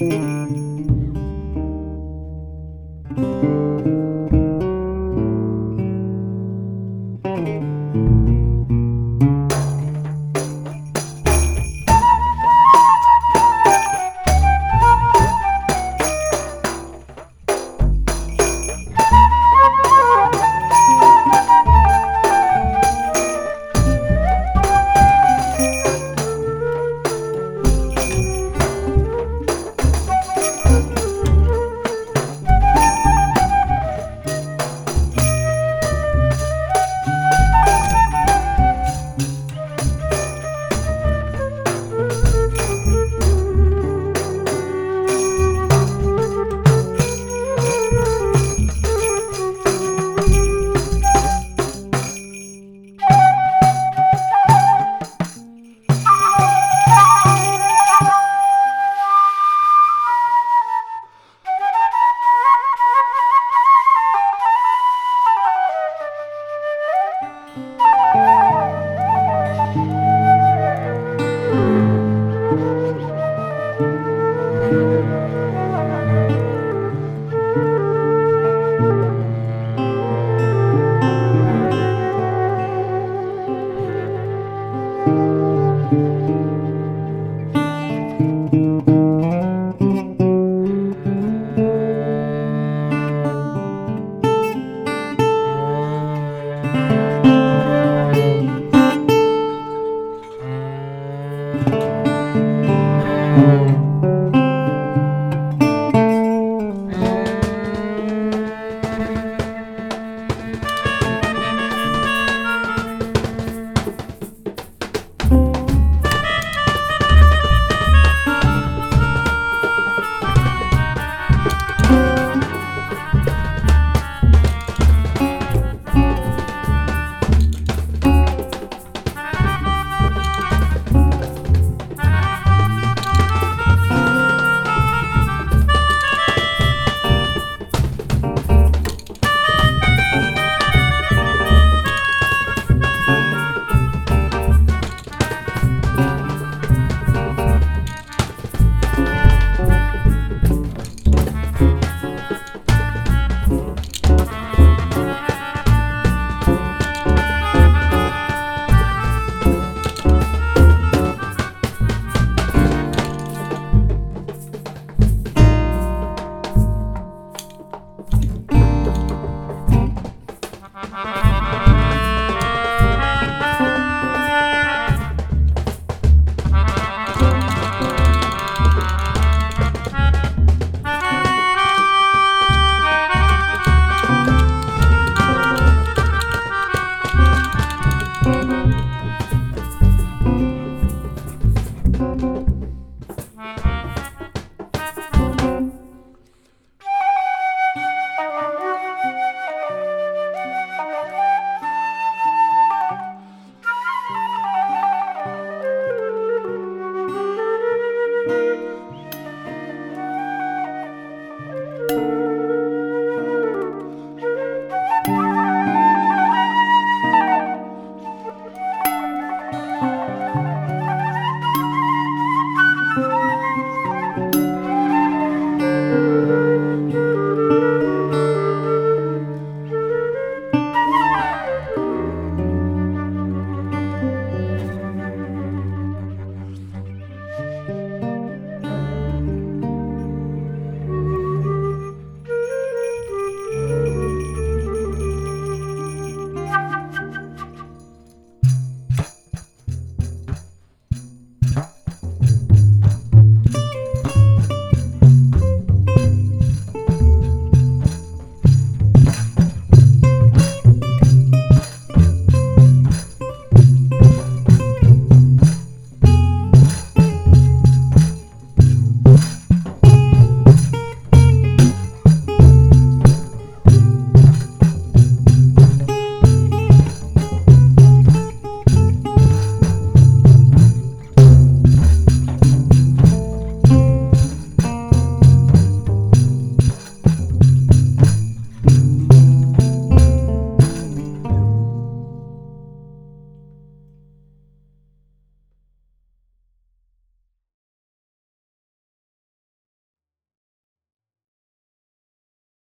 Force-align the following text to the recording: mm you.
mm 0.00 0.10
you. 0.28 0.33